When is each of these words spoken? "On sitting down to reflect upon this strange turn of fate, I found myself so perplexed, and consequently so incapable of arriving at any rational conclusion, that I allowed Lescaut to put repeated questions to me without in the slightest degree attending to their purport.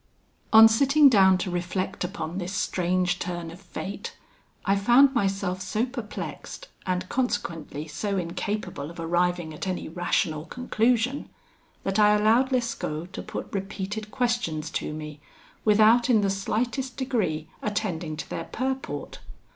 "On 0.51 0.67
sitting 0.67 1.09
down 1.09 1.37
to 1.37 1.51
reflect 1.51 2.03
upon 2.03 2.39
this 2.39 2.53
strange 2.53 3.19
turn 3.19 3.51
of 3.51 3.61
fate, 3.61 4.17
I 4.65 4.75
found 4.75 5.13
myself 5.13 5.61
so 5.61 5.85
perplexed, 5.85 6.69
and 6.87 7.07
consequently 7.07 7.87
so 7.87 8.17
incapable 8.17 8.89
of 8.89 8.99
arriving 8.99 9.53
at 9.53 9.67
any 9.67 9.87
rational 9.87 10.45
conclusion, 10.45 11.29
that 11.83 11.99
I 11.99 12.15
allowed 12.15 12.51
Lescaut 12.51 13.13
to 13.13 13.21
put 13.21 13.53
repeated 13.53 14.09
questions 14.09 14.71
to 14.71 14.91
me 14.91 15.19
without 15.63 16.09
in 16.09 16.21
the 16.21 16.31
slightest 16.31 16.97
degree 16.97 17.49
attending 17.61 18.17
to 18.17 18.27
their 18.31 18.45
purport. 18.45 19.19